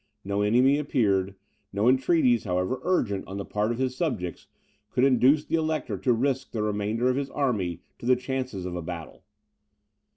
No 0.23 0.41
enemy 0.41 0.79
appeared; 0.79 1.35
no 1.71 1.87
entreaties, 1.87 2.43
however 2.43 2.79
urgent, 2.81 3.23
on 3.27 3.37
the 3.37 3.45
part 3.45 3.71
of 3.71 3.77
his 3.77 3.95
subjects, 3.95 4.47
could 4.89 5.03
induce 5.03 5.45
the 5.45 5.53
Elector 5.57 5.95
to 5.99 6.11
risk 6.11 6.49
the 6.53 6.63
remainder 6.63 7.07
of 7.07 7.17
his 7.17 7.29
army 7.29 7.83
to 7.99 8.07
the 8.07 8.15
chances 8.15 8.65
of 8.65 8.75
a 8.75 8.81
battle. 8.81 9.23